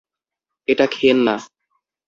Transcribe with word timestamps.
এটা 0.67 0.85
খেয়েন 0.93 1.19
না! 1.27 1.35